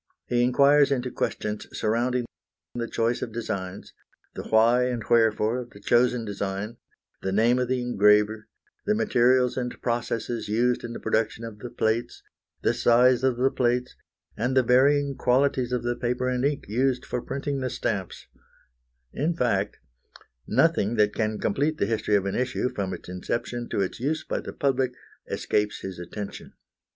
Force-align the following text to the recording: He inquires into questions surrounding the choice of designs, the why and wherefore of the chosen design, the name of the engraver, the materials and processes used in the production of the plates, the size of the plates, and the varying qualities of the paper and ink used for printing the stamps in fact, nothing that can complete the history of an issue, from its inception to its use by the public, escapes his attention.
He 0.25 0.41
inquires 0.43 0.91
into 0.91 1.11
questions 1.11 1.67
surrounding 1.73 2.25
the 2.73 2.87
choice 2.87 3.21
of 3.21 3.31
designs, 3.31 3.93
the 4.33 4.41
why 4.41 4.85
and 4.87 5.03
wherefore 5.07 5.59
of 5.59 5.69
the 5.69 5.79
chosen 5.79 6.25
design, 6.25 6.77
the 7.21 7.31
name 7.31 7.59
of 7.59 7.67
the 7.67 7.83
engraver, 7.83 8.47
the 8.87 8.95
materials 8.95 9.57
and 9.57 9.79
processes 9.79 10.49
used 10.49 10.83
in 10.83 10.93
the 10.93 10.99
production 10.99 11.43
of 11.43 11.59
the 11.59 11.69
plates, 11.69 12.23
the 12.63 12.73
size 12.73 13.23
of 13.23 13.37
the 13.37 13.51
plates, 13.51 13.93
and 14.35 14.57
the 14.57 14.63
varying 14.63 15.15
qualities 15.17 15.71
of 15.71 15.83
the 15.83 15.95
paper 15.95 16.27
and 16.27 16.43
ink 16.45 16.65
used 16.67 17.05
for 17.05 17.21
printing 17.21 17.59
the 17.59 17.69
stamps 17.69 18.25
in 19.13 19.35
fact, 19.35 19.77
nothing 20.47 20.95
that 20.95 21.13
can 21.13 21.37
complete 21.37 21.77
the 21.77 21.85
history 21.85 22.15
of 22.15 22.25
an 22.25 22.33
issue, 22.33 22.69
from 22.69 22.91
its 22.91 23.07
inception 23.07 23.69
to 23.69 23.81
its 23.81 23.99
use 23.99 24.23
by 24.23 24.39
the 24.39 24.51
public, 24.51 24.93
escapes 25.27 25.81
his 25.81 25.99
attention. 25.99 26.53